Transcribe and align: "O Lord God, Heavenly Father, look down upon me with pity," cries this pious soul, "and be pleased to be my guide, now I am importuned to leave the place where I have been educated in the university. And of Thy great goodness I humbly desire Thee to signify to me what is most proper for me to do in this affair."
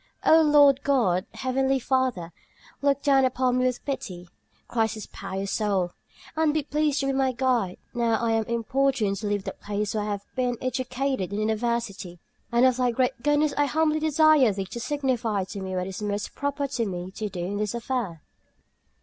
"O 0.25 0.41
Lord 0.41 0.81
God, 0.81 1.27
Heavenly 1.35 1.77
Father, 1.77 2.31
look 2.81 3.03
down 3.03 3.23
upon 3.23 3.59
me 3.59 3.65
with 3.67 3.85
pity," 3.85 4.29
cries 4.67 4.95
this 4.95 5.05
pious 5.05 5.51
soul, 5.51 5.91
"and 6.35 6.55
be 6.55 6.63
pleased 6.63 7.01
to 7.01 7.05
be 7.05 7.11
my 7.13 7.33
guide, 7.33 7.77
now 7.93 8.15
I 8.15 8.31
am 8.31 8.45
importuned 8.45 9.17
to 9.17 9.27
leave 9.27 9.43
the 9.43 9.51
place 9.53 9.93
where 9.93 10.01
I 10.01 10.07
have 10.07 10.25
been 10.35 10.57
educated 10.59 11.29
in 11.31 11.35
the 11.35 11.43
university. 11.43 12.17
And 12.51 12.65
of 12.65 12.77
Thy 12.77 12.89
great 12.89 13.21
goodness 13.21 13.53
I 13.55 13.65
humbly 13.65 13.99
desire 13.99 14.51
Thee 14.51 14.65
to 14.65 14.79
signify 14.79 15.43
to 15.43 15.61
me 15.61 15.75
what 15.75 15.85
is 15.85 16.01
most 16.01 16.33
proper 16.33 16.67
for 16.67 16.83
me 16.87 17.11
to 17.11 17.29
do 17.29 17.39
in 17.45 17.57
this 17.57 17.75
affair." 17.75 18.23